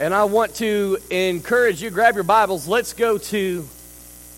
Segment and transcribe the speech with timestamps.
[0.00, 2.68] And I want to encourage you, grab your Bibles.
[2.68, 3.68] Let's go to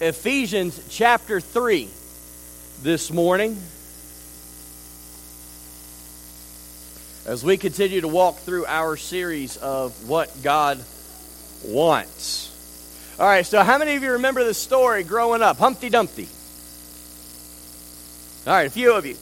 [0.01, 1.87] Ephesians chapter 3
[2.83, 3.59] this morning.
[7.27, 10.83] As we continue to walk through our series of what God
[11.67, 13.17] wants.
[13.21, 15.59] All right, so how many of you remember the story growing up?
[15.59, 16.27] Humpty Dumpty.
[18.47, 19.19] All right, a few of you.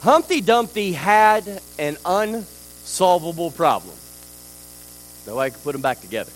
[0.00, 3.96] Humpty Dumpty had an unsolvable problem.
[5.28, 6.32] Nobody could put them back together.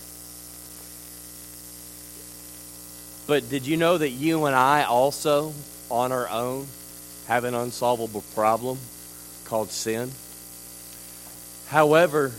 [3.26, 5.54] But did you know that you and I also,
[5.90, 6.66] on our own,
[7.26, 8.78] have an unsolvable problem
[9.46, 10.10] called sin?
[11.68, 12.32] However,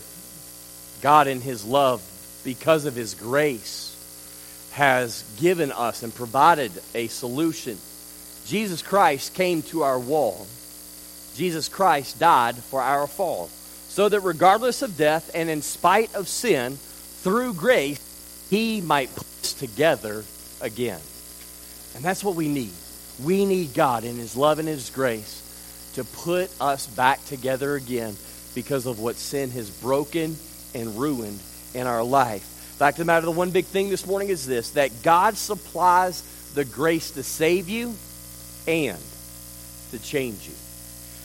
[1.02, 2.00] God, in His love,
[2.44, 3.90] because of His grace,
[4.74, 7.78] has given us and provided a solution.
[8.46, 10.46] Jesus Christ came to our wall.
[11.34, 13.50] Jesus Christ died for our fall
[13.94, 18.00] so that regardless of death and in spite of sin, through grace,
[18.50, 20.24] he might put us together
[20.60, 20.98] again.
[21.94, 22.72] And that's what we need.
[23.22, 28.16] We need God in his love and his grace to put us back together again
[28.52, 30.36] because of what sin has broken
[30.74, 31.38] and ruined
[31.72, 32.42] in our life.
[32.42, 36.50] Fact of the matter, the one big thing this morning is this that God supplies
[36.54, 37.94] the grace to save you
[38.66, 38.98] and
[39.92, 40.63] to change you.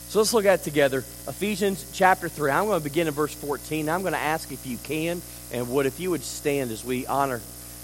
[0.10, 0.98] So let's look at it together.
[1.28, 2.50] Ephesians chapter 3.
[2.50, 3.88] I'm going to begin in verse 14.
[3.88, 5.22] I'm going to ask if you can
[5.52, 7.42] and would if you would stand as we honor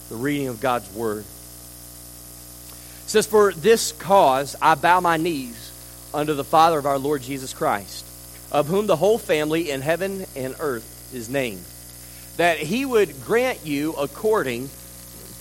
[0.10, 1.20] the reading of God's word.
[1.20, 1.26] It
[3.06, 7.54] says, For this cause I bow my knees unto the Father of our Lord Jesus
[7.54, 8.04] Christ,
[8.52, 11.64] of whom the whole family in heaven and earth is named,
[12.38, 14.72] that he would grant you according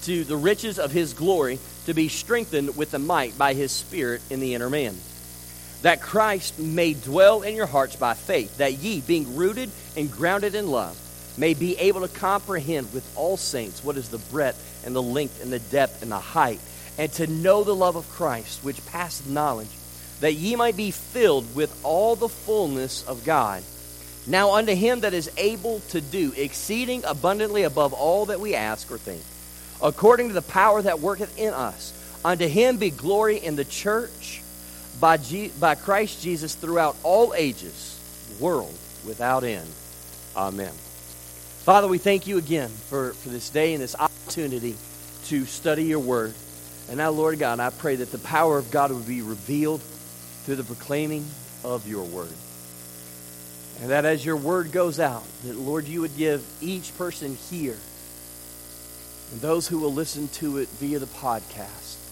[0.02, 4.20] to the riches of his glory to be strengthened with the might by his Spirit
[4.28, 4.94] in the inner man
[5.84, 10.54] that Christ may dwell in your hearts by faith, that ye, being rooted and grounded
[10.54, 10.98] in love,
[11.36, 15.42] may be able to comprehend with all saints what is the breadth and the length
[15.42, 16.58] and the depth and the height,
[16.96, 19.68] and to know the love of Christ, which passeth knowledge,
[20.20, 23.62] that ye might be filled with all the fullness of God.
[24.26, 28.90] Now unto him that is able to do exceeding abundantly above all that we ask
[28.90, 29.22] or think,
[29.82, 31.92] according to the power that worketh in us,
[32.24, 34.40] unto him be glory in the church
[35.04, 35.18] by,
[35.60, 38.00] by Christ Jesus throughout all ages,
[38.40, 38.74] world
[39.06, 39.68] without end.
[40.34, 40.72] Amen.
[40.72, 44.74] Father, we thank you again for, for this day and this opportunity
[45.26, 46.32] to study your word.
[46.88, 50.56] And now, Lord God, I pray that the power of God would be revealed through
[50.56, 51.26] the proclaiming
[51.62, 52.32] of your word.
[53.82, 57.76] And that as your word goes out, that, Lord, you would give each person here
[59.32, 62.03] and those who will listen to it via the podcast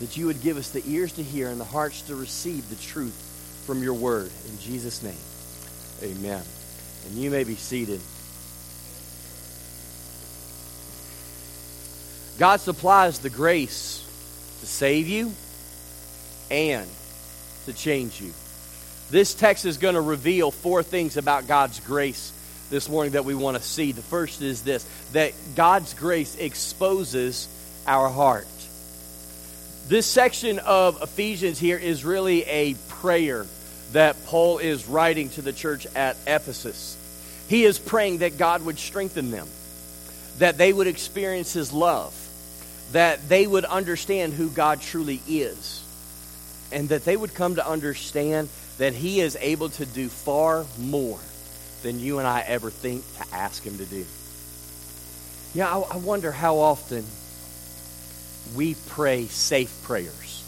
[0.00, 2.76] that you would give us the ears to hear and the hearts to receive the
[2.76, 4.30] truth from your word.
[4.48, 5.14] In Jesus' name,
[6.02, 6.42] amen.
[7.06, 8.00] And you may be seated.
[12.38, 14.04] God supplies the grace
[14.60, 15.32] to save you
[16.50, 16.88] and
[17.66, 18.32] to change you.
[19.10, 22.32] This text is going to reveal four things about God's grace
[22.70, 23.92] this morning that we want to see.
[23.92, 27.46] The first is this that God's grace exposes
[27.86, 28.46] our heart.
[29.88, 33.46] This section of Ephesians here is really a prayer
[33.92, 36.96] that Paul is writing to the church at Ephesus.
[37.48, 39.48] He is praying that God would strengthen them,
[40.38, 42.14] that they would experience his love,
[42.92, 45.82] that they would understand who God truly is,
[46.70, 48.48] and that they would come to understand
[48.78, 51.18] that he is able to do far more
[51.82, 54.06] than you and I ever think to ask him to do.
[55.54, 57.04] Yeah, I, wonder how often
[58.54, 60.42] we pray safe prayers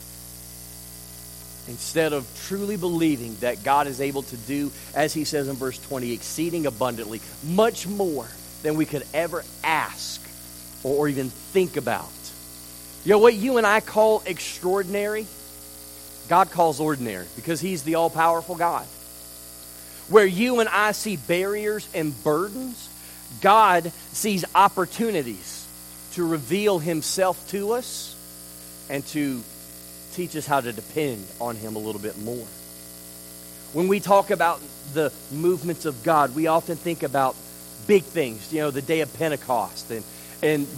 [1.69, 5.79] instead of truly believing that God is able to do, as he says in verse
[5.79, 8.27] 20, exceeding abundantly, much more
[8.63, 10.21] than we could ever ask
[10.83, 12.11] or even think about.
[13.05, 15.27] You know what you and I call extraordinary?
[16.29, 18.87] God calls ordinary because he's the all powerful God.
[20.09, 22.89] Where you and I see barriers and burdens,
[23.41, 25.64] God sees opportunities
[26.15, 28.15] to reveal himself to us
[28.89, 29.43] and to
[30.15, 32.47] teach us how to depend on him a little bit more.
[33.73, 34.61] When we talk about
[34.93, 37.35] the movements of God, we often think about
[37.87, 40.05] big things, you know, the day of Pentecost and,
[40.43, 40.69] and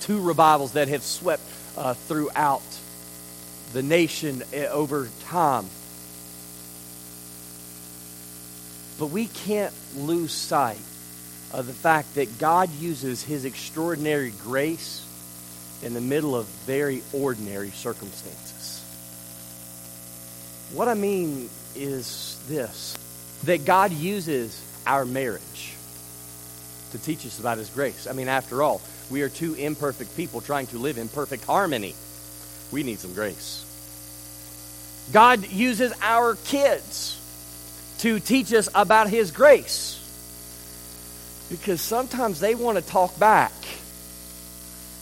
[0.00, 1.42] two revivals that have swept
[1.76, 2.62] uh, throughout
[3.74, 5.66] the nation eh, over time.
[8.98, 10.78] But we can't lose sight
[11.56, 15.02] of the fact that God uses his extraordinary grace
[15.82, 18.84] in the middle of very ordinary circumstances.
[20.74, 22.94] What I mean is this
[23.44, 25.74] that God uses our marriage
[26.92, 28.06] to teach us about His grace.
[28.06, 28.80] I mean, after all,
[29.10, 31.94] we are two imperfect people trying to live in perfect harmony.
[32.72, 33.62] We need some grace.
[35.12, 37.20] God uses our kids
[37.98, 40.05] to teach us about His grace
[41.50, 43.52] because sometimes they want to talk back,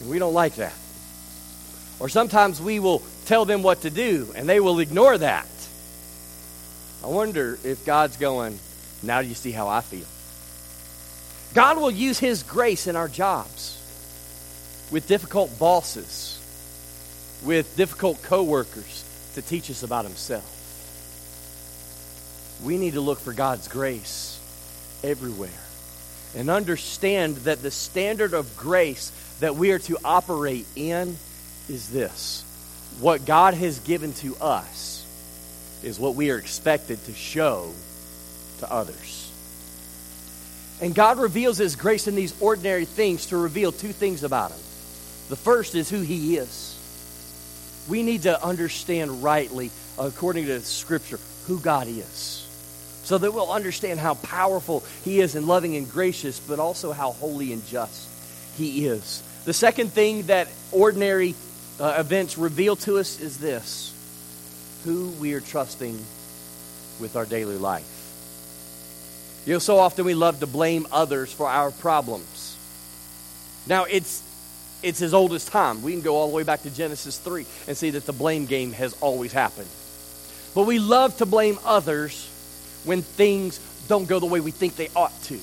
[0.01, 0.75] and we don't like that.
[2.01, 5.49] Or sometimes we will tell them what to do, and they will ignore that.
[7.03, 8.59] I wonder if God's going,
[9.03, 10.07] now do you see how I feel?
[11.55, 13.81] God will use His grace in our jobs
[14.91, 16.41] with difficult bosses,
[17.45, 19.05] with difficult coworkers
[19.35, 20.51] to teach us about Himself.
[22.63, 24.41] We need to look for God's grace
[25.03, 25.51] everywhere
[26.37, 31.17] and understand that the standard of grace that we are to operate in
[31.69, 32.45] is this
[33.01, 35.05] what God has given to us
[35.83, 37.73] is what we are expected to show
[38.61, 39.31] to others.
[40.81, 44.59] And God reveals His grace in these ordinary things to reveal two things about Him.
[45.29, 46.71] The first is who He is.
[47.89, 52.44] We need to understand rightly, according to Scripture, who God is.
[53.05, 57.13] So that we'll understand how powerful He is and loving and gracious, but also how
[57.13, 58.09] holy and just
[58.57, 59.23] He is.
[59.45, 61.35] The second thing that ordinary
[61.79, 63.93] uh, events reveal to us is this
[64.85, 65.99] who we are trusting
[67.01, 67.91] with our daily life.
[69.47, 72.57] You know, so often we love to blame others for our problems.
[73.67, 74.23] Now, it's,
[74.83, 75.83] it's as old as time.
[75.83, 78.47] We can go all the way back to Genesis 3 and see that the blame
[78.47, 79.69] game has always happened.
[80.55, 82.31] But we love to blame others
[82.85, 83.59] when things
[83.89, 85.39] don't go the way we think they ought to.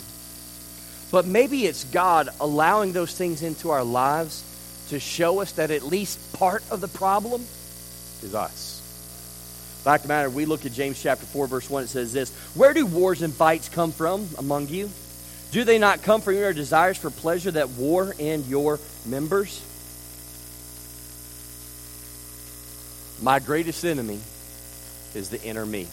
[1.12, 4.44] But maybe it's God allowing those things into our lives
[4.90, 7.42] to show us that at least part of the problem
[8.24, 8.80] is us.
[9.84, 12.32] Fact of the matter, we look at James chapter 4, verse 1, it says this
[12.56, 14.90] Where do wars and fights come from among you?
[15.52, 19.66] Do they not come from your desires for pleasure that war in your members?
[23.22, 24.20] My greatest enemy
[25.14, 25.88] is the inner me.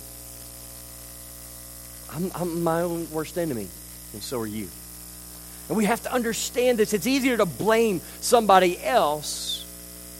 [2.13, 3.69] I'm, I'm my own worst enemy,
[4.13, 4.69] and so are you.
[5.69, 6.95] And we have to understand this.
[6.95, 9.65] It's easier to blame somebody else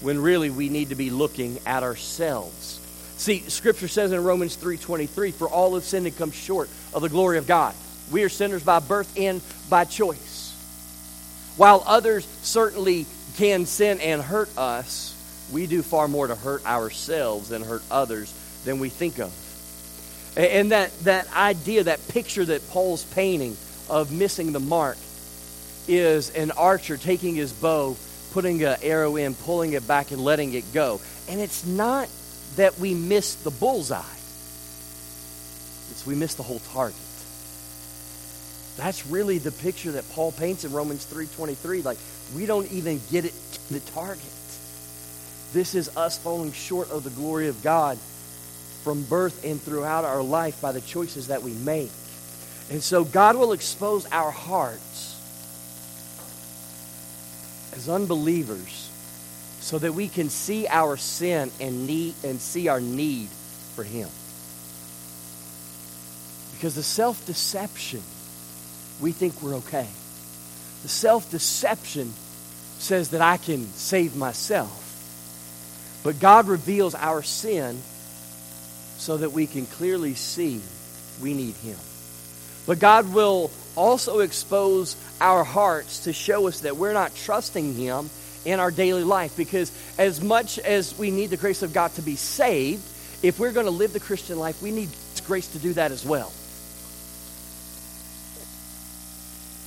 [0.01, 2.81] when really we need to be looking at ourselves.
[3.17, 7.09] See, Scripture says in Romans 3.23, For all have sinned and come short of the
[7.09, 7.75] glory of God.
[8.13, 10.55] We are sinners by birth and by choice.
[11.57, 13.07] While others certainly
[13.37, 15.15] can sin and hurt us,
[15.51, 18.33] we do far more to hurt ourselves than hurt others
[18.65, 19.33] than we think of.
[20.39, 23.57] And that, that idea, that picture that Paul's painting
[23.91, 24.97] of missing the mark
[25.89, 27.97] is an archer taking his bow,
[28.33, 31.01] putting an arrow in, pulling it back, and letting it go.
[31.29, 32.09] And it's not
[32.55, 33.99] that we miss the bullseye.
[35.91, 36.95] It's we miss the whole target.
[38.77, 41.99] That's really the picture that Paul paints in Romans 3:23 like
[42.37, 44.23] we don't even get it to the target.
[45.53, 47.99] This is us falling short of the glory of God
[48.89, 51.91] from birth and throughout our life by the choices that we make.
[52.71, 55.15] And so God will expose our hearts
[57.75, 58.91] as unbelievers
[59.61, 63.29] so that we can see our sin and need and see our need
[63.75, 64.09] for him.
[66.55, 68.01] Because the self-deception,
[69.03, 69.89] we think we're okay.
[70.81, 72.11] The self-deception
[72.79, 74.87] says that I can save myself.
[76.03, 77.83] But God reveals our sin
[78.99, 80.61] so that we can clearly see
[81.23, 81.79] we need him.
[82.67, 88.11] But God will also expose our hearts to show us that we're not trusting him
[88.45, 92.03] in our daily life because as much as we need the grace of God to
[92.03, 92.83] be saved,
[93.23, 94.89] if we're going to live the Christian life, we need
[95.27, 96.33] grace to do that as well.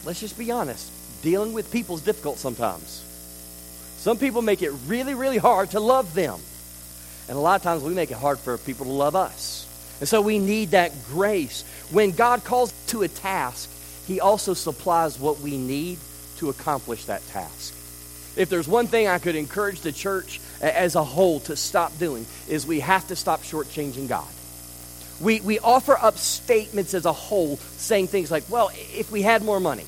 [0.05, 0.91] Let's just be honest.
[1.21, 3.05] Dealing with people is difficult sometimes.
[3.97, 6.39] Some people make it really, really hard to love them.
[7.27, 9.67] And a lot of times we make it hard for people to love us.
[9.99, 11.63] And so we need that grace.
[11.91, 13.69] When God calls to a task,
[14.07, 15.99] He also supplies what we need
[16.37, 17.75] to accomplish that task.
[18.35, 22.25] If there's one thing I could encourage the church as a whole to stop doing,
[22.49, 24.27] is we have to stop shortchanging God.
[25.21, 29.43] We, we offer up statements as a whole saying things like, well, if we had
[29.43, 29.85] more money,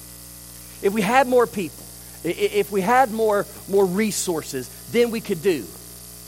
[0.84, 1.84] if we had more people,
[2.24, 5.64] if we had more, more resources, then we could do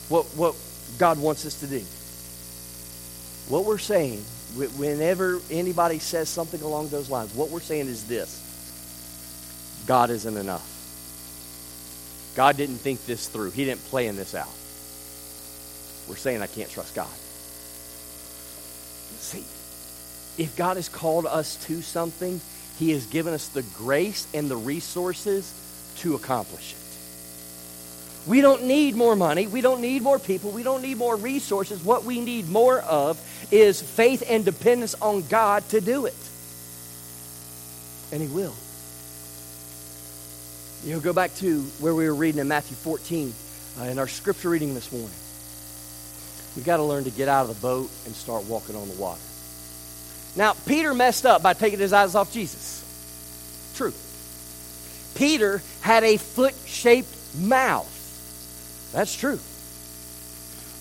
[0.09, 0.55] what, what
[0.97, 1.83] God wants us to do.
[3.49, 4.19] What we're saying,
[4.77, 8.41] whenever anybody says something along those lines, what we're saying is this
[9.85, 10.71] God isn't enough.
[12.35, 13.51] God didn't think this through.
[13.51, 14.49] He didn't plan this out.
[16.09, 17.07] We're saying I can't trust God.
[19.19, 19.45] See,
[20.41, 22.41] if God has called us to something,
[22.77, 25.51] He has given us the grace and the resources
[25.97, 26.84] to accomplish it.
[28.27, 29.47] We don't need more money.
[29.47, 30.51] We don't need more people.
[30.51, 31.83] We don't need more resources.
[31.83, 36.15] What we need more of is faith and dependence on God to do it.
[38.11, 38.55] And He will.
[40.83, 43.33] You know, go back to where we were reading in Matthew 14
[43.79, 45.09] uh, in our scripture reading this morning.
[46.55, 48.93] We've got to learn to get out of the boat and start walking on the
[48.95, 49.19] water.
[50.35, 52.81] Now, Peter messed up by taking his eyes off Jesus.
[53.75, 53.93] True.
[55.15, 57.91] Peter had a foot shaped mouth.
[58.91, 59.39] That's true.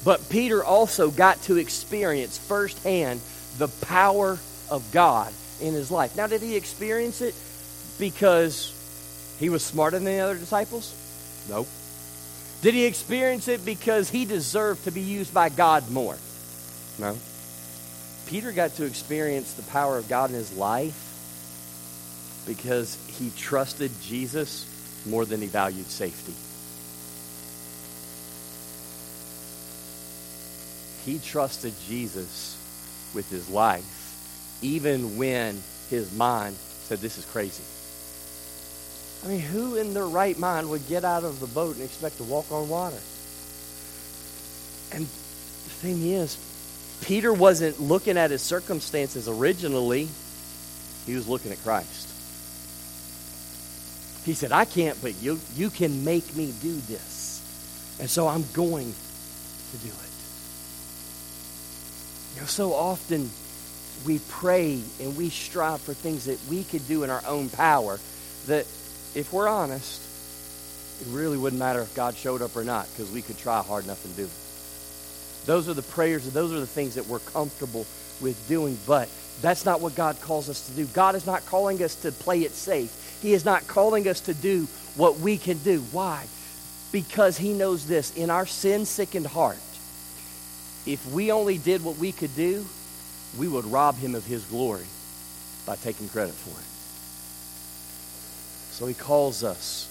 [0.05, 3.21] But Peter also got to experience firsthand
[3.59, 4.39] the power
[4.71, 6.17] of God in his life.
[6.17, 7.35] Now, did he experience it
[7.99, 8.73] because
[9.39, 10.95] he was smarter than the other disciples?
[11.49, 11.69] Nope.
[12.63, 16.17] Did he experience it because he deserved to be used by God more?
[16.99, 17.17] No.
[18.27, 21.01] Peter got to experience the power of God in his life
[22.47, 24.67] because he trusted Jesus
[25.07, 26.33] more than he valued safety.
[31.05, 32.57] He trusted Jesus
[33.15, 37.63] with his life, even when his mind said, This is crazy.
[39.25, 42.19] I mean, who in their right mind would get out of the boat and expect
[42.19, 42.99] to walk on water?
[44.93, 46.37] And the thing is,
[47.03, 50.09] Peter wasn't looking at his circumstances originally,
[51.07, 52.09] he was looking at Christ.
[54.25, 57.99] He said, I can't, but you, you can make me do this.
[58.01, 58.93] And so I'm going
[59.73, 60.14] to do it.
[62.35, 63.31] You know, so often
[64.05, 67.99] we pray and we strive for things that we could do in our own power
[68.47, 68.67] that,
[69.15, 70.01] if we're honest,
[71.01, 73.85] it really wouldn't matter if God showed up or not because we could try hard
[73.85, 75.47] enough and do it.
[75.47, 77.87] Those are the prayers, those are the things that we're comfortable
[78.21, 79.09] with doing, but
[79.43, 80.87] that's not what God calls us to do.
[80.87, 83.19] God is not calling us to play it safe.
[83.21, 85.81] He is not calling us to do what we can do.
[85.93, 86.27] Why?
[86.93, 89.59] Because He knows this in our sin sickened heart,
[90.87, 92.65] if we only did what we could do,
[93.39, 94.85] we would rob him of his glory
[95.67, 96.67] by taking credit for it.
[98.75, 99.91] So he calls us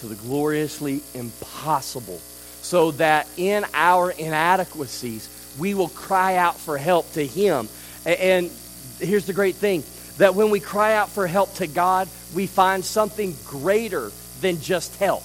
[0.00, 2.20] to the gloriously impossible
[2.62, 5.28] so that in our inadequacies,
[5.58, 7.68] we will cry out for help to him.
[8.04, 8.50] And
[8.98, 9.82] here's the great thing
[10.18, 14.96] that when we cry out for help to God, we find something greater than just
[14.96, 15.24] help.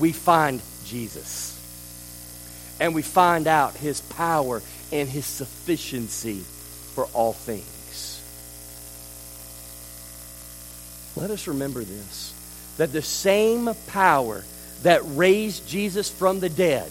[0.00, 1.51] We find Jesus
[2.82, 4.60] and we find out his power
[4.90, 6.40] and his sufficiency
[6.94, 8.20] for all things.
[11.14, 12.34] Let us remember this
[12.78, 14.42] that the same power
[14.82, 16.90] that raised Jesus from the dead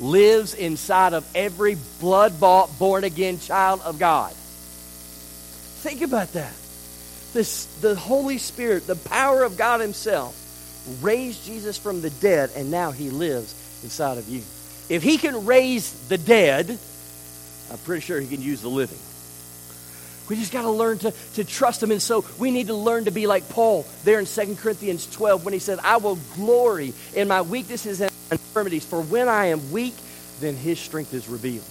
[0.00, 4.32] lives inside of every blood bought, born again child of God.
[4.32, 6.54] Think about that.
[7.34, 10.34] This, the Holy Spirit, the power of God Himself,
[11.00, 13.54] raised Jesus from the dead, and now He lives
[13.84, 14.42] inside of you.
[14.88, 16.78] If he can raise the dead,
[17.70, 18.98] I'm pretty sure he can use the living.
[20.28, 21.90] We just got to learn to, to trust him.
[21.90, 25.44] And so we need to learn to be like Paul there in 2 Corinthians 12
[25.44, 29.70] when he said, I will glory in my weaknesses and infirmities, for when I am
[29.70, 29.94] weak,
[30.40, 31.64] then his strength is revealed.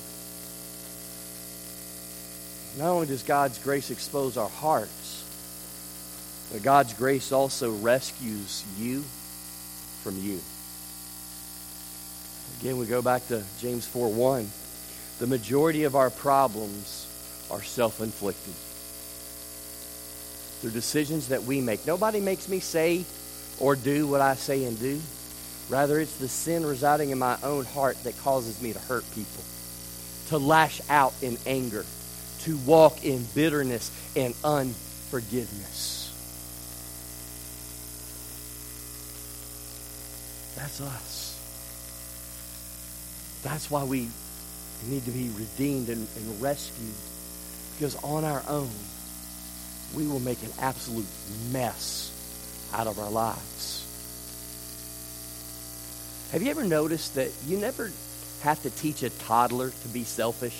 [2.77, 5.23] Not only does God's grace expose our hearts,
[6.51, 9.03] but God's grace also rescues you
[10.03, 10.39] from you.
[12.63, 14.49] Again, we go back to James 4 1.
[15.19, 17.05] The majority of our problems
[17.51, 18.53] are self inflicted.
[20.61, 21.85] They're decisions that we make.
[21.85, 23.03] Nobody makes me say
[23.59, 25.01] or do what I say and do.
[25.67, 29.43] Rather, it's the sin residing in my own heart that causes me to hurt people,
[30.29, 31.85] to lash out in anger,
[32.43, 35.99] to walk in bitterness and unforgiveness.
[40.55, 41.32] That's us.
[43.43, 44.09] That's why we
[44.87, 46.93] need to be redeemed and, and rescued.
[47.75, 48.69] Because on our own,
[49.95, 51.05] we will make an absolute
[51.51, 52.11] mess
[52.73, 53.81] out of our lives.
[56.31, 57.91] Have you ever noticed that you never
[58.41, 60.59] have to teach a toddler to be selfish?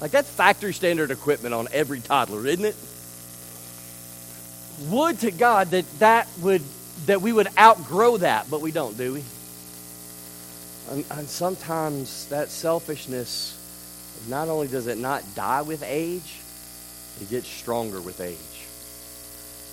[0.00, 2.76] Like that's factory standard equipment on every toddler, isn't it?
[4.90, 6.62] Would to God that that would
[7.06, 9.24] that we would outgrow that, but we don't, do we?
[10.90, 13.58] And, and sometimes that selfishness,
[14.28, 16.40] not only does it not die with age,
[17.20, 18.38] it gets stronger with age.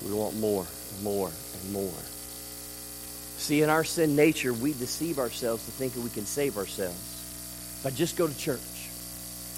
[0.06, 2.00] We want more and more and more.
[3.38, 6.98] See, in our sin nature, we deceive ourselves to think that we can save ourselves.
[7.80, 8.60] If I just go to church,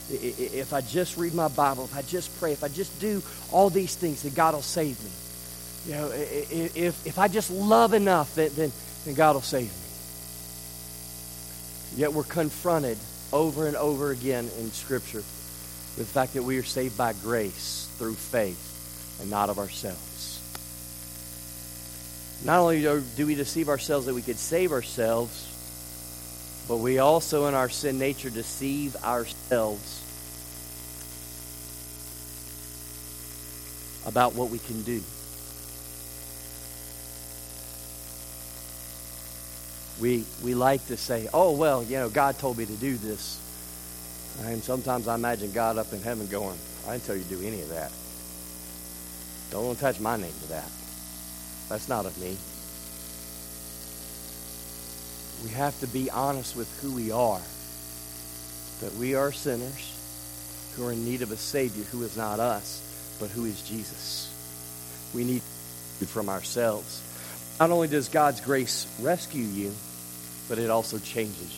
[0.09, 3.69] if I just read my Bible, if I just pray, if I just do all
[3.69, 5.09] these things, then God will save me.
[5.87, 8.71] You know, if, if I just love enough, then, then,
[9.05, 9.90] then God will save me.
[11.95, 12.97] Yet we're confronted
[13.33, 17.89] over and over again in Scripture with the fact that we are saved by grace
[17.97, 20.39] through faith and not of ourselves.
[22.43, 25.47] Not only do we deceive ourselves that we could save ourselves,
[26.67, 30.01] but we also, in our sin nature, deceive ourselves
[34.05, 35.03] about what we can do.
[40.01, 43.39] We, we like to say, oh, well, you know, God told me to do this.
[44.43, 47.45] And sometimes I imagine God up in heaven going, I didn't tell you to do
[47.45, 47.91] any of that.
[49.51, 50.69] Don't attach my name to that.
[51.69, 52.35] That's not of me.
[55.43, 57.41] We have to be honest with who we are.
[58.81, 59.97] That we are sinners
[60.75, 64.31] who are in need of a Savior who is not us, but who is Jesus.
[65.13, 65.41] We need
[66.07, 67.01] from ourselves.
[67.59, 69.71] Not only does God's grace rescue you,
[70.51, 71.57] but it also changes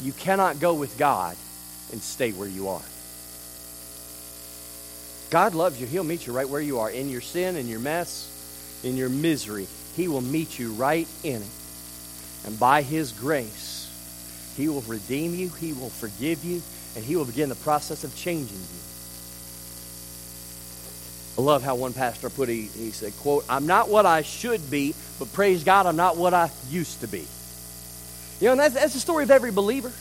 [0.00, 0.06] you.
[0.06, 1.36] You cannot go with God
[1.92, 2.80] and stay where you are.
[5.28, 5.86] God loves you.
[5.86, 9.10] He'll meet you right where you are in your sin, in your mess, in your
[9.10, 9.66] misery.
[9.94, 11.48] He will meet you right in it.
[12.46, 16.62] And by His grace, He will redeem you, He will forgive you,
[16.96, 18.82] and He will begin the process of changing you.
[21.36, 22.70] I love how one pastor put it.
[22.70, 26.34] He, said, quote, I'm not what I should be, but praise God, I'm not what
[26.34, 27.26] I used to be.
[28.40, 29.92] You know, that's, that's the story of every believer.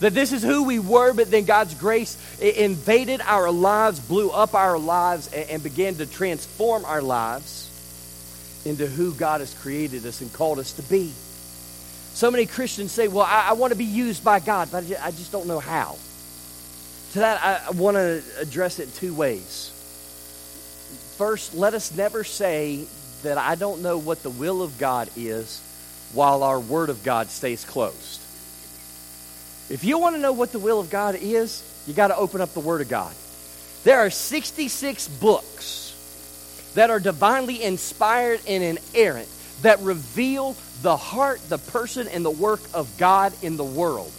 [0.00, 4.54] That this is who we were, but then God's grace invaded our lives, blew up
[4.54, 10.22] our lives, and, and began to transform our lives into who God has created us
[10.22, 11.12] and called us to be.
[12.14, 14.86] So many Christians say, Well, I, I want to be used by God, but I
[14.86, 15.96] just, I just don't know how.
[17.12, 19.70] To that, I, I want to address it two ways.
[21.18, 22.86] First, let us never say
[23.22, 25.60] that I don't know what the will of God is
[26.12, 28.20] while our Word of God stays closed.
[29.70, 32.40] If you want to know what the will of God is, you got to open
[32.40, 33.14] up the Word of God.
[33.84, 39.28] There are 66 books that are divinely inspired and inerrant
[39.62, 44.10] that reveal the heart, the person, and the work of God in the world.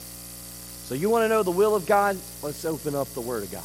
[0.85, 2.17] So, you want to know the will of God?
[2.41, 3.63] Let's open up the Word of God.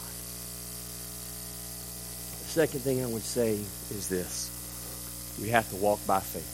[2.39, 4.56] The second thing I would say is this
[5.41, 6.53] we have to walk by faith.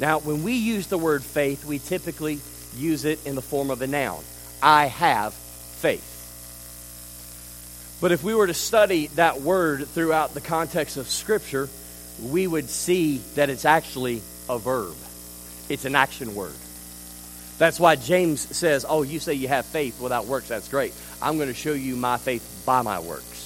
[0.00, 2.40] Now, when we use the word faith, we typically
[2.76, 4.22] use it in the form of a noun.
[4.62, 6.14] I have faith.
[8.00, 11.68] But if we were to study that word throughout the context of Scripture,
[12.22, 14.94] we would see that it's actually a verb,
[15.68, 16.54] it's an action word.
[17.58, 20.46] That's why James says, Oh, you say you have faith without works.
[20.46, 20.94] That's great.
[21.20, 23.37] I'm going to show you my faith by my works.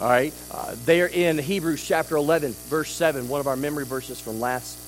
[0.00, 0.32] All right?
[0.50, 4.78] Uh, there in Hebrews chapter 11, verse 7, one of our memory verses from last,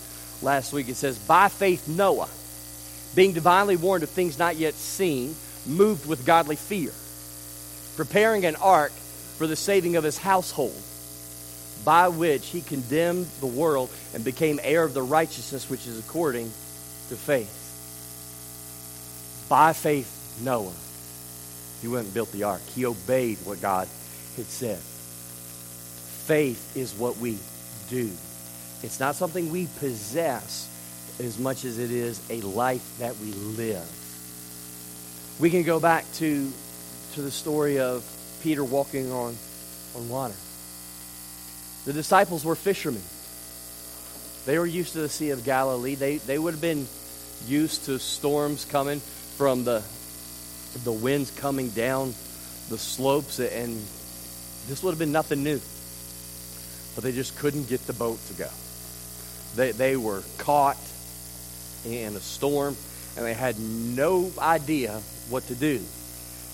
[0.42, 2.28] last week, it says, By faith, Noah,
[3.14, 5.34] being divinely warned of things not yet seen,
[5.66, 6.92] moved with godly fear
[7.96, 10.80] preparing an ark for the saving of his household,
[11.84, 16.46] by which he condemned the world and became heir of the righteousness which is according
[17.08, 17.62] to faith.
[19.48, 20.72] By faith, Noah,
[21.80, 22.62] he went and built the ark.
[22.74, 23.88] He obeyed what God
[24.36, 24.80] had said.
[26.26, 27.38] Faith is what we
[27.88, 28.10] do.
[28.82, 30.68] It's not something we possess
[31.20, 33.88] as much as it is a life that we live.
[35.38, 36.52] We can go back to
[37.14, 38.04] to the story of
[38.42, 39.34] Peter walking on,
[39.94, 40.34] on water.
[41.86, 43.02] The disciples were fishermen.
[44.44, 45.94] They were used to the Sea of Galilee.
[45.94, 46.86] They, they would have been
[47.46, 49.82] used to storms coming from the,
[50.84, 52.08] the winds coming down
[52.68, 53.76] the slopes, and
[54.68, 55.60] this would have been nothing new.
[56.96, 58.48] But they just couldn't get the boat to go.
[59.54, 60.78] They, they were caught
[61.84, 62.76] in a storm,
[63.16, 65.80] and they had no idea what to do.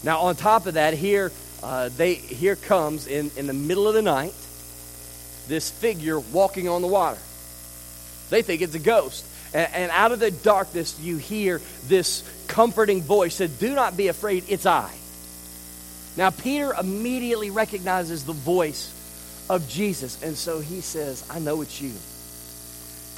[0.05, 3.95] Now, on top of that, here, uh, they, here comes in, in the middle of
[3.95, 4.35] the night
[5.49, 7.19] this figure walking on the water.
[8.31, 9.27] They think it's a ghost.
[9.55, 14.09] And, and out of the darkness, you hear this comforting voice said, Do not be
[14.09, 14.93] afraid, it's I.
[16.17, 18.93] Now, Peter immediately recognizes the voice
[19.53, 20.23] of Jesus.
[20.23, 21.93] And so he says, I know it's you.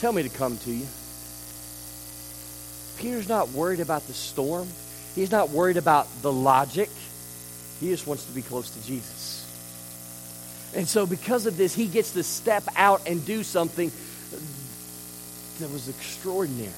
[0.00, 0.86] Tell me to come to you.
[2.98, 4.66] Peter's not worried about the storm.
[5.14, 6.90] He's not worried about the logic.
[7.78, 9.42] He just wants to be close to Jesus.
[10.74, 13.92] And so, because of this, he gets to step out and do something
[15.60, 16.72] that was extraordinary.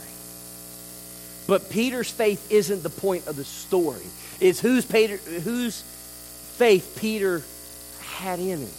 [1.47, 4.05] But Peter's faith isn't the point of the story.
[4.39, 5.81] It's whose, Peter, whose
[6.59, 7.43] faith Peter
[8.03, 8.71] had in him.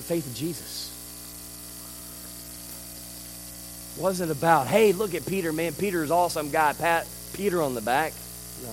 [0.00, 0.88] The faith of Jesus.
[3.98, 5.74] It wasn't about, hey, look at Peter, man.
[5.74, 6.72] Peter's awesome guy.
[6.72, 8.14] Pat Peter on the back.
[8.62, 8.70] No.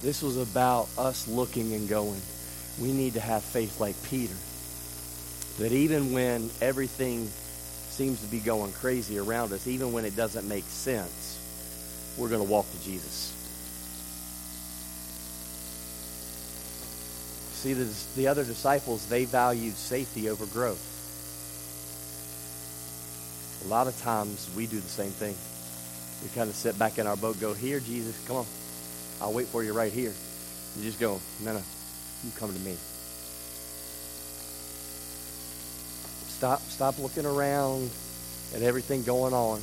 [0.00, 2.20] This was about us looking and going,
[2.80, 4.36] we need to have faith like Peter.
[5.58, 10.46] That even when everything seems to be going crazy around us, even when it doesn't
[10.46, 13.34] make sense, we're going to walk to Jesus.
[17.58, 20.78] See, the, the other disciples, they valued safety over growth.
[23.64, 25.34] A lot of times we do the same thing.
[26.22, 28.46] We kind of sit back in our boat, go, Here, Jesus, come on.
[29.20, 30.12] I'll wait for you right here.
[30.76, 31.62] You just go, No, no,
[32.22, 32.76] you come to me.
[36.28, 37.90] Stop, stop looking around
[38.54, 39.58] at everything going on.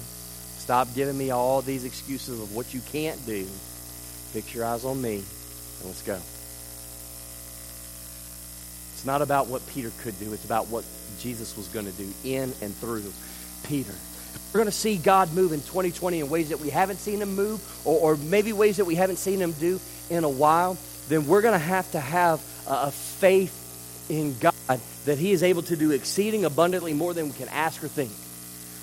[0.58, 3.46] Stop giving me all these excuses of what you can't do.
[4.34, 6.20] Fix your eyes on me, and let's go.
[9.06, 10.84] Not about what Peter could do, it's about what
[11.20, 13.04] Jesus was going to do in and through
[13.68, 13.94] Peter.
[14.54, 17.36] We're going to see God move in 2020 in ways that we haven't seen him
[17.36, 20.78] move, or, or maybe ways that we haven't seen him do in a while.
[21.08, 23.62] Then we're going to have to have a faith
[24.10, 24.54] in God
[25.06, 28.12] that He is able to do exceeding abundantly more than we can ask or think.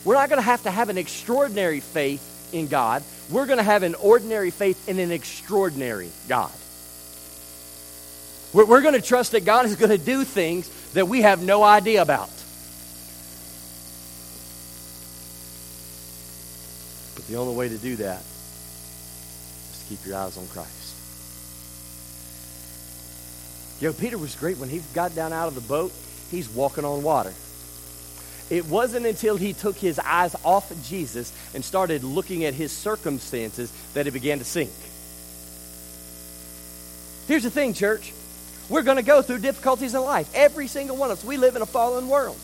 [0.05, 3.03] We're not going to have to have an extraordinary faith in God.
[3.31, 6.51] We're going to have an ordinary faith in an extraordinary God.
[8.53, 11.43] We're, we're going to trust that God is going to do things that we have
[11.43, 12.31] no idea about.
[17.15, 20.95] But the only way to do that is to keep your eyes on Christ.
[23.81, 25.93] You know, Peter was great when he got down out of the boat,
[26.31, 27.33] he's walking on water.
[28.51, 32.71] It wasn't until he took his eyes off of Jesus and started looking at his
[32.71, 34.71] circumstances that he began to sink.
[37.27, 38.13] Here's the thing, church.
[38.73, 40.31] We're going to go through difficulties in life.
[40.35, 41.25] Every single one of us.
[41.25, 42.39] We live in a fallen world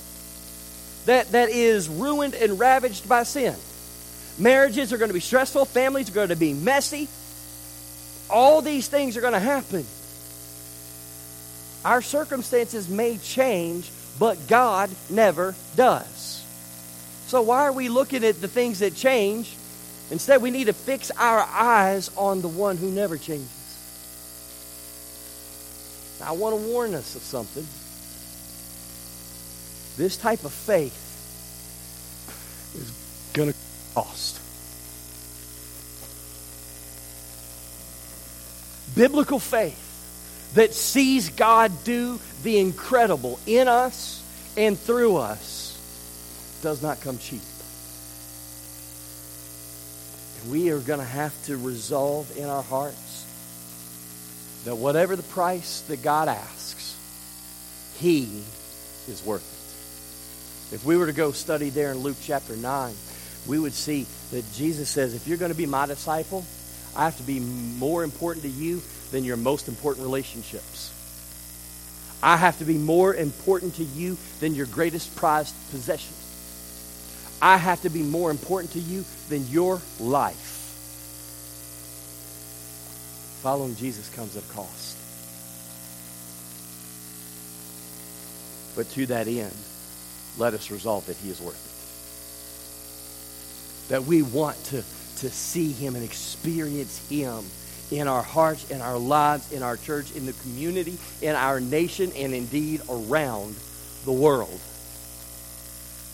[1.07, 3.57] that, that is ruined and ravaged by sin.
[4.39, 7.09] Marriages are going to be stressful, families are going to be messy.
[8.29, 9.87] All these things are going to happen.
[11.83, 16.45] Our circumstances may change, but God never does.
[17.29, 19.57] So, why are we looking at the things that change?
[20.11, 23.58] Instead, we need to fix our eyes on the one who never changes.
[26.21, 27.67] Now, I want to warn us of something.
[29.97, 31.05] This type of faith
[32.75, 32.91] is
[33.33, 33.59] going to
[33.95, 34.41] cost.
[38.97, 39.85] Biblical faith
[40.55, 44.23] that sees God do the incredible in us
[44.57, 45.77] and through us
[46.63, 47.43] does not come cheap.
[50.49, 53.08] we are going to have to resolve in our hearts
[54.69, 56.95] that whatever the price that God asks,
[58.01, 58.25] He
[59.09, 59.41] is worth
[60.71, 60.75] it.
[60.75, 62.95] If we were to go study there in Luke chapter 9,
[63.47, 66.45] we would see that Jesus says, if you're going to be my disciple,
[66.95, 70.93] I have to be more important to you than your most important relationships.
[72.23, 76.13] I have to be more important to you than your greatest prized possession.
[77.41, 80.58] I have to be more important to you than your life.
[83.49, 84.99] Following Jesus comes at a cost.
[88.77, 89.57] But to that end,
[90.37, 91.57] let us resolve that he is worth
[93.87, 93.89] it.
[93.89, 97.43] That we want to, to see him and experience him
[97.91, 102.13] in our hearts, in our lives, in our church, in the community, in our nation,
[102.17, 103.57] and indeed around
[104.05, 104.61] the world.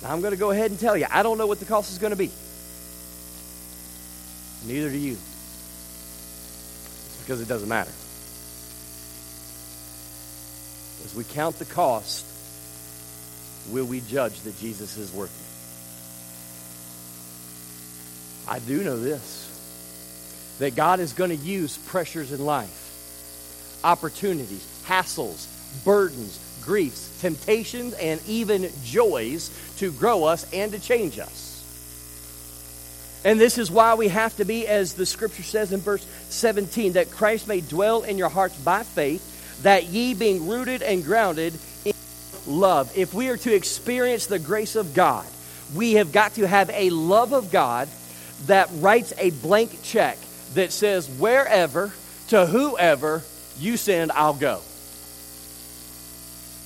[0.05, 1.91] Now, I'm going to go ahead and tell you, I don't know what the cost
[1.91, 2.31] is going to be.
[4.69, 5.19] Neither do you.
[7.25, 7.91] Because it doesn't matter.
[11.05, 12.27] As we count the cost,
[13.71, 15.31] will we judge that Jesus is worth
[18.47, 18.51] it?
[18.51, 19.41] I do know this
[20.59, 25.49] that God is going to use pressures in life, opportunities, hassles,
[25.85, 31.54] burdens, griefs, temptations, and even joys to grow us and to change us.
[33.25, 36.93] And this is why we have to be, as the scripture says in verse 17,
[36.93, 41.55] that Christ may dwell in your hearts by faith, that ye being rooted and grounded
[41.87, 41.95] in
[42.47, 42.93] love.
[42.97, 45.27] If we are to experience the grace of God,
[45.75, 47.89] we have got to have a love of God
[48.47, 50.19] that writes a blank check
[50.53, 51.93] that says, wherever,
[52.29, 53.23] to whoever
[53.59, 54.61] you send, I'll go.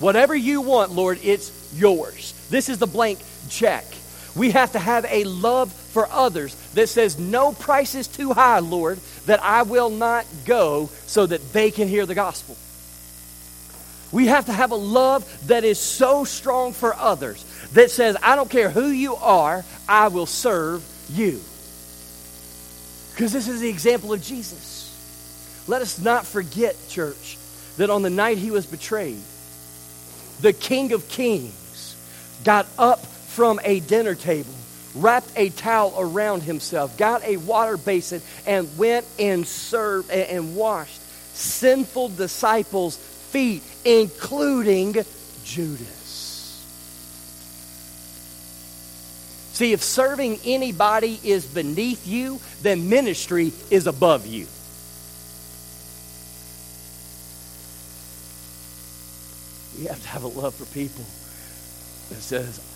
[0.01, 2.35] Whatever you want, Lord, it's yours.
[2.51, 3.85] This is the blank check.
[4.39, 8.61] We have to have a love for others that says, No price is too high,
[8.61, 12.57] Lord, that I will not go so that they can hear the gospel.
[14.13, 18.37] We have to have a love that is so strong for others that says, I
[18.37, 21.41] don't care who you are, I will serve you.
[23.11, 25.65] Because this is the example of Jesus.
[25.67, 27.37] Let us not forget, church,
[27.77, 29.21] that on the night he was betrayed,
[30.41, 31.97] the King of Kings
[32.45, 33.05] got up
[33.39, 34.53] from a dinner table,
[34.97, 41.01] wrapped a towel around himself, got a water basin, and went and served and washed
[41.37, 44.93] sinful disciples' feet, including
[45.45, 46.67] Judas.
[49.53, 54.49] See, if serving anybody is beneath you, then ministry is above you.
[59.81, 61.05] You have to have a love for people
[62.09, 62.68] that says,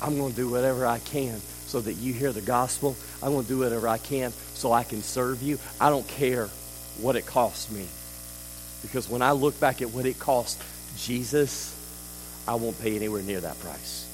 [0.00, 2.96] I'm going to do whatever I can so that you hear the gospel.
[3.22, 5.58] I'm going to do whatever I can so I can serve you.
[5.80, 6.46] I don't care
[7.00, 7.86] what it costs me.
[8.82, 10.62] Because when I look back at what it cost
[10.96, 11.74] Jesus,
[12.46, 14.06] I won't pay anywhere near that price.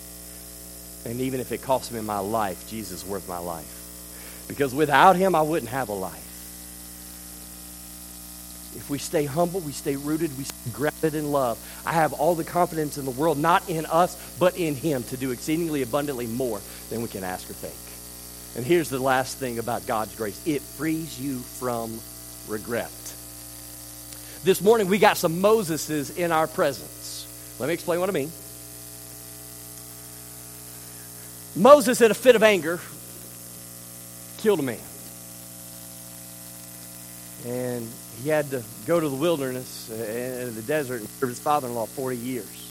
[1.07, 3.71] And even if it costs me my life, Jesus is worth my life.
[4.49, 6.34] Because without him, I wouldn't have a life.
[8.77, 11.59] If we stay humble, we stay rooted, we stay grounded in love.
[11.87, 15.17] I have all the confidence in the world, not in us, but in Him, to
[15.17, 16.61] do exceedingly abundantly more
[16.91, 17.75] than we can ask or think.
[18.57, 21.99] And here's the last thing about God's grace it frees you from
[22.49, 22.91] regret.
[24.45, 27.27] This morning, we got some Moseses in our presence.
[27.59, 28.31] Let me explain what I mean.
[31.57, 32.81] Moses, in a fit of anger,
[34.39, 34.79] killed a man.
[37.47, 37.89] And
[38.23, 41.69] he had to go to the wilderness and uh, the desert and serve his father
[41.69, 42.65] in law 40 years.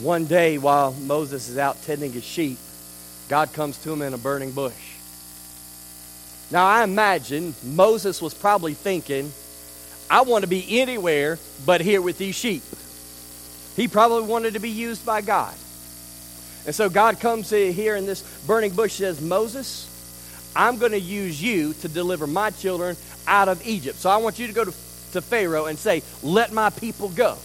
[0.00, 2.58] One day, while Moses is out tending his sheep,
[3.28, 4.74] God comes to him in a burning bush.
[6.50, 9.32] Now, I imagine Moses was probably thinking,
[10.08, 12.62] I want to be anywhere but here with these sheep.
[13.74, 15.54] He probably wanted to be used by God.
[16.66, 19.95] And so God comes here in this burning bush says, Moses,
[20.56, 23.98] I'm going to use you to deliver my children out of Egypt.
[23.98, 24.72] So I want you to go to,
[25.12, 27.36] to Pharaoh and say, Let my people go.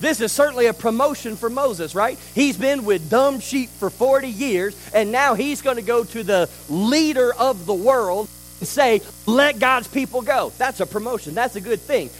[0.00, 2.18] This is certainly a promotion for Moses, right?
[2.34, 6.22] He's been with dumb sheep for 40 years, and now he's going to go to
[6.22, 8.28] the leader of the world
[8.60, 10.52] and say, Let God's people go.
[10.58, 11.34] That's a promotion.
[11.34, 12.10] That's a good thing.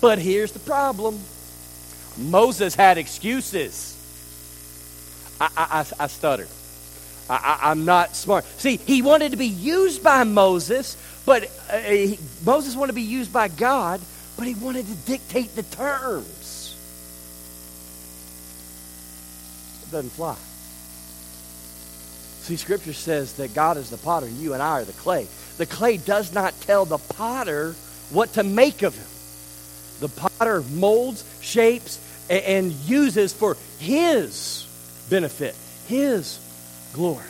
[0.00, 1.18] But here's the problem
[2.18, 3.88] Moses had excuses.
[5.40, 6.48] I, I, I stuttered.
[7.28, 8.44] I, am not smart.
[8.58, 13.02] See, he wanted to be used by Moses, but uh, he, Moses wanted to be
[13.02, 14.00] used by God,
[14.36, 16.76] but he wanted to dictate the terms.
[19.84, 20.36] It doesn't fly.
[22.42, 25.28] See, Scripture says that God is the potter, and you and I are the clay.
[25.58, 27.76] The clay does not tell the potter
[28.10, 29.06] what to make of him.
[30.00, 34.66] The potter molds, shapes, and uses for his
[35.08, 35.54] benefit,
[35.86, 36.38] his
[36.92, 37.24] glory.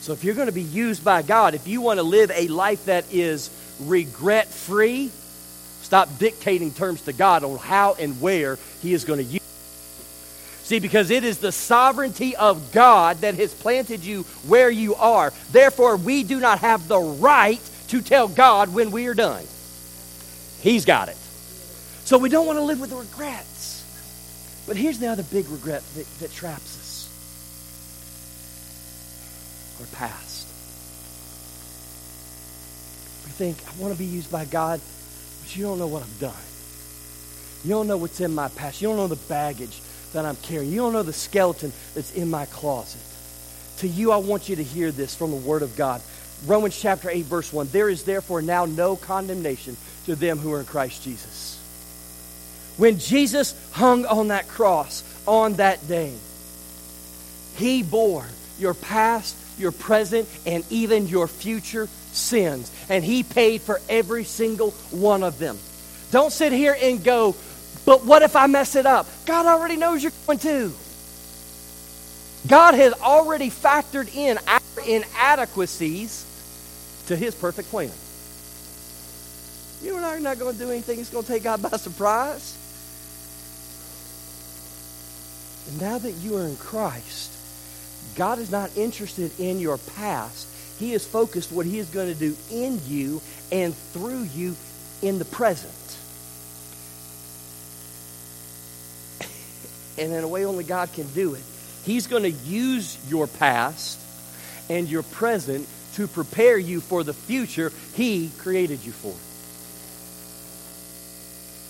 [0.00, 2.48] So if you're going to be used by God, if you want to live a
[2.48, 5.10] life that is regret free,
[5.80, 9.40] stop dictating terms to God on how and where He is going to use.
[10.64, 15.32] See, because it is the sovereignty of God that has planted you where you are.
[15.52, 19.44] Therefore, we do not have the right to tell God when we are done.
[20.60, 21.16] He's got it.
[22.04, 23.84] So we don't want to live with regrets.
[24.66, 26.83] But here's the other big regret that, that traps us
[29.80, 30.46] or past.
[33.24, 34.80] We think, I want to be used by God,
[35.42, 36.34] but you don't know what I've done.
[37.64, 38.82] You don't know what's in my past.
[38.82, 39.80] You don't know the baggage
[40.12, 40.70] that I'm carrying.
[40.70, 43.00] You don't know the skeleton that's in my closet.
[43.78, 46.00] To you, I want you to hear this from the Word of God.
[46.46, 47.68] Romans chapter 8, verse 1.
[47.72, 51.58] There is therefore now no condemnation to them who are in Christ Jesus.
[52.76, 56.12] When Jesus hung on that cross on that day,
[57.56, 58.26] he bore
[58.58, 62.70] your past, your present, and even your future sins.
[62.88, 65.58] And He paid for every single one of them.
[66.10, 67.34] Don't sit here and go,
[67.84, 69.06] but what if I mess it up?
[69.26, 70.72] God already knows you're going to.
[72.46, 76.24] God has already factored in our inadequacies
[77.06, 77.90] to His perfect plan.
[79.82, 81.70] You and I are not going to do anything that's going to take God by
[81.70, 82.56] surprise.
[85.68, 87.33] And now that you are in Christ,
[88.16, 90.48] God is not interested in your past.
[90.78, 93.20] He is focused what he is going to do in you
[93.52, 94.56] and through you
[95.02, 95.72] in the present.
[99.98, 101.42] and in a way only God can do it,
[101.84, 104.00] He's going to use your past
[104.70, 109.14] and your present to prepare you for the future He created you for.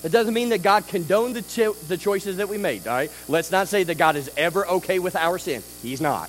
[0.05, 3.11] It doesn't mean that God condoned the, cho- the choices that we made, all right?
[3.27, 5.63] Let's not say that God is ever okay with our sin.
[5.83, 6.29] He's not.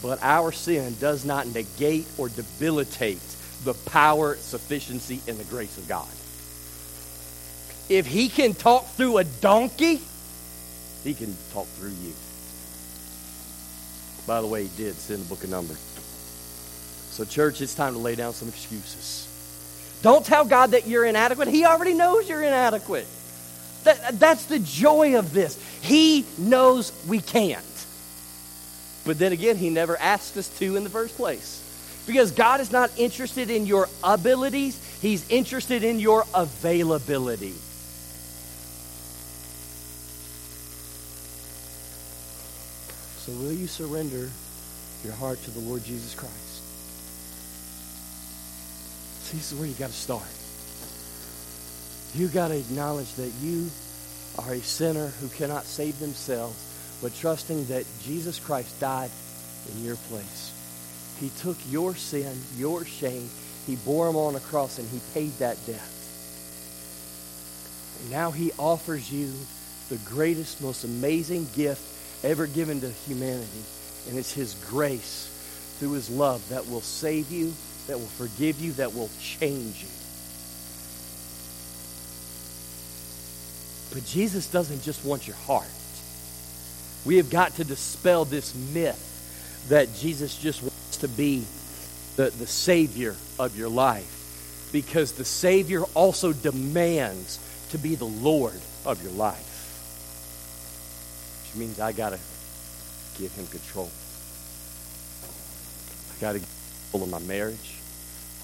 [0.00, 3.20] But our sin does not negate or debilitate
[3.64, 6.06] the power, sufficiency, and the grace of God.
[7.88, 10.00] If He can talk through a donkey,
[11.02, 12.12] He can talk through you.
[14.24, 14.94] By the way, He did.
[15.08, 15.80] In the book of Numbers.
[17.10, 19.25] So, church, it's time to lay down some excuses.
[20.02, 21.48] Don't tell God that you're inadequate.
[21.48, 23.06] He already knows you're inadequate.
[23.84, 25.58] That, that's the joy of this.
[25.80, 27.64] He knows we can't.
[29.04, 31.62] But then again, He never asked us to in the first place.
[32.06, 37.54] Because God is not interested in your abilities, He's interested in your availability.
[43.18, 44.30] So, will you surrender
[45.04, 46.45] your heart to the Lord Jesus Christ?
[49.26, 50.22] See, this is where you got to start.
[52.14, 53.68] You got to acknowledge that you
[54.38, 56.54] are a sinner who cannot save themselves,
[57.02, 59.10] but trusting that Jesus Christ died
[59.74, 60.52] in your place.
[61.18, 63.28] He took your sin, your shame,
[63.66, 65.82] he bore them on a cross, and he paid that debt.
[68.02, 69.32] And now he offers you
[69.88, 71.82] the greatest, most amazing gift
[72.24, 73.64] ever given to humanity,
[74.08, 75.32] and it's his grace
[75.80, 77.52] through his love that will save you
[77.86, 79.88] that will forgive you, that will change you.
[83.92, 85.68] But Jesus doesn't just want your heart.
[87.04, 91.44] We have got to dispel this myth that Jesus just wants to be
[92.16, 94.12] the, the Savior of your life.
[94.72, 97.38] Because the Savior also demands
[97.70, 99.52] to be the Lord of your life.
[101.42, 102.18] Which means I got to
[103.18, 103.90] give him control.
[106.16, 106.55] I got to
[107.02, 107.76] of my marriage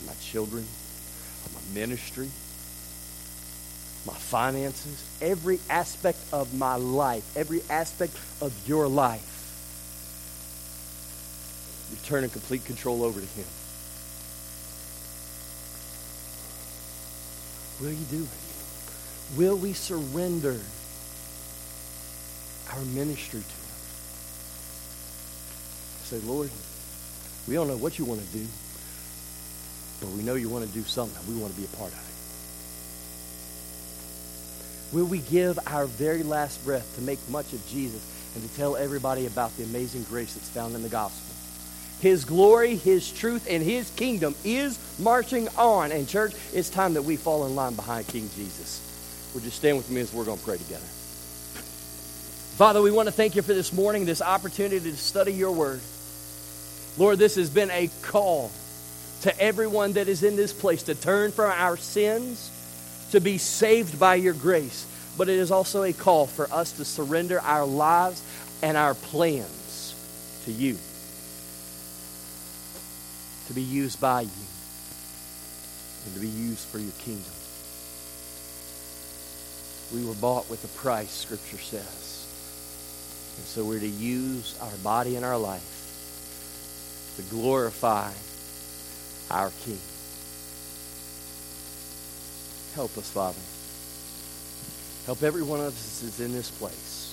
[0.07, 0.67] my children,
[1.55, 2.29] my ministry,
[4.07, 9.29] my finances, every aspect of my life, every aspect of your life.
[11.91, 13.45] You're turning complete control over to Him.
[17.81, 19.38] Will you do it?
[19.38, 20.59] Will we surrender
[22.73, 23.62] our ministry to Him?
[26.05, 26.51] Say, Lord,
[27.49, 28.47] we don't know what you want to do.
[30.01, 31.33] But we know you want to do something.
[31.33, 32.13] We want to be a part of it.
[34.97, 38.77] Will we give our very last breath to make much of Jesus and to tell
[38.77, 41.35] everybody about the amazing grace that's found in the gospel?
[42.01, 45.93] His glory, His truth, and His kingdom is marching on.
[45.93, 48.81] And, church, it's time that we fall in line behind King Jesus.
[49.35, 50.85] Would you stand with me as we're going to pray together?
[52.57, 55.81] Father, we want to thank you for this morning, this opportunity to study your word.
[56.99, 58.51] Lord, this has been a call
[59.23, 62.51] to everyone that is in this place to turn from our sins,
[63.13, 64.87] to be saved by your grace.
[65.17, 68.23] But it is also a call for us to surrender our lives
[68.63, 69.95] and our plans
[70.45, 70.77] to you,
[73.49, 74.47] to be used by you,
[76.05, 77.23] and to be used for your kingdom.
[79.95, 82.09] We were bought with a price, Scripture says.
[83.37, 85.82] And so we're to use our body and our life
[87.16, 88.11] to glorify
[89.31, 89.79] our King.
[92.75, 93.40] Help us, Father.
[95.07, 97.09] Help every one of us that's in this place.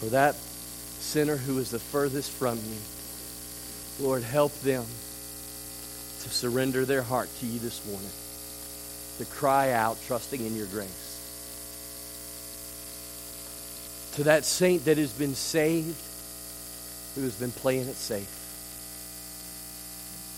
[0.00, 4.84] For that sinner who is the furthest from you, Lord, help them
[6.22, 8.10] to surrender their heart to you this morning,
[9.18, 11.04] to cry out, trusting in your grace.
[14.16, 15.96] To that saint that has been saved,
[17.18, 18.28] who has been playing it safe.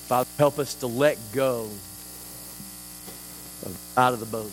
[0.08, 1.68] Father, help us to let go
[3.66, 4.50] of, out of the boat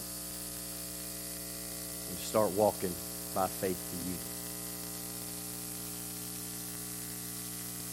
[2.09, 2.91] and start walking
[3.34, 4.17] by faith to you.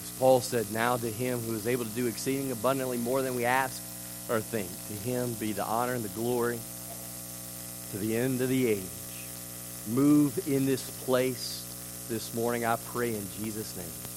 [0.03, 3.37] As Paul said, now to him who is able to do exceeding abundantly more than
[3.37, 3.81] we ask
[4.29, 6.59] or think, to him be the honor and the glory
[7.93, 8.83] to the end of the age.
[9.89, 14.14] Move in this place this morning, I pray in Jesus' name.